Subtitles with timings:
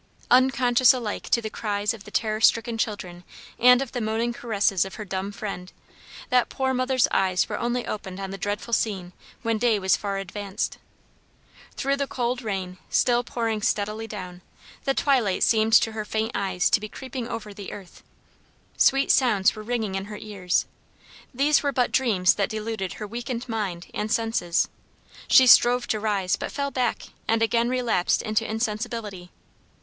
[0.31, 3.23] Unconscious alike to the cries of the terror stricken children
[3.59, 5.71] and of the moaning caresses of her dumb friend,
[6.29, 10.17] that poor mother's eyes were only opened on the dreadful scene when day was far
[10.17, 10.79] advanced.
[11.77, 14.41] Through the cold rain, still pouring steadily down,
[14.85, 18.01] the twilight seemed to her faint eyes to be creeping over the earth.
[18.77, 20.65] Sweet sounds were ringing in her ears.
[21.31, 24.67] These were but dreams that deluded her weakened mind and senses.
[25.27, 29.29] She strove to rise, but fell back and again relapsed into insensibility.